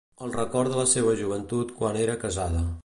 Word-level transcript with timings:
El 0.27 0.31
record 0.35 0.71
de 0.71 0.79
la 0.79 0.87
seua 0.93 1.13
joventut 1.21 1.77
quan 1.83 2.03
era 2.07 2.21
casada. 2.27 2.67